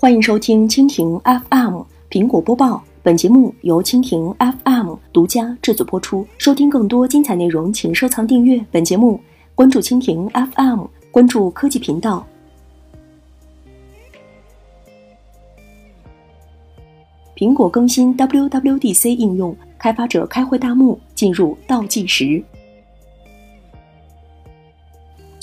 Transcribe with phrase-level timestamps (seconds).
[0.00, 6.24] 欢迎收听蜻蜓 FM 苹果播报，本节目由蜻蜓 FM 独家制作播出。
[6.38, 9.20] 收听更多精彩内容，请收藏订阅本节目，
[9.56, 12.24] 关注蜻蜓 FM，关注科技频道。
[17.34, 22.40] 苹果更新 WWDC 应用，开发者开会大幕进入倒计时。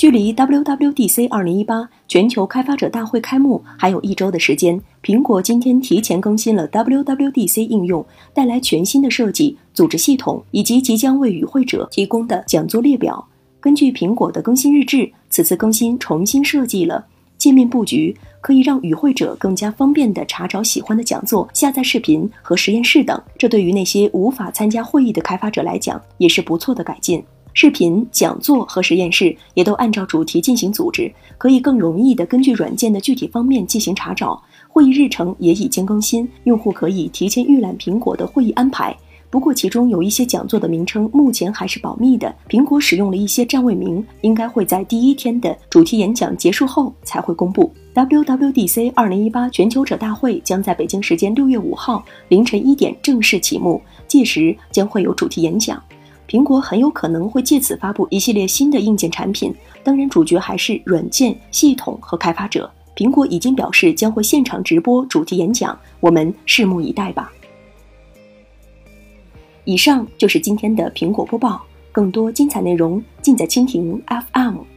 [0.06, 13.28] 距离 WWDC 2018全球开发者大会开幕还有一周的时间，苹果今天提前更新了 WWDC 应用，带来全新的设计、组织系统以及即将为与会者提供的讲座列表。
[13.60, 17.04] 根据苹果的更新日志，此次更新重新设计了
[17.36, 23.20] 界面布局，可以让与会者更加方便地查找喜欢的讲座、下载视频和实验室等。
[23.40, 27.24] 这对于那些无法参加会议的开发者来讲，也是不错的改进。
[27.56, 34.44] 视频讲座和实验室也都按照主题进行组织，可以更容易地根据软件的具体方面进行查找。
[34.68, 38.94] 会议日程也已经更新，用户可以提前预览苹果的会议安排。
[39.30, 47.72] 不过，其中有一些讲座的名称目前还是保密的，苹果使用了一些站位名，应该会在第一天的主题演讲结束后才会公布。
[47.94, 55.82] WWDC 二零一八全球者大会将在北京时间六月五号凌晨一点正式启幕，届时将会有主题演讲。
[56.28, 62.70] 苹果很有可能会借此发布一系列新的硬件产品，当然主角还是软件、系统和开发者。
[62.96, 67.32] 苹果已经表示将会现场直播主题演讲，我们拭目以待吧。
[69.66, 74.02] 以上就是今天的苹果播报，更多精彩内容尽在蜻蜓
[74.34, 74.75] FM。